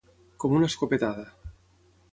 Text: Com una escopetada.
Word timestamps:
Com 0.43 0.55
una 0.59 0.69
escopetada. 0.73 1.27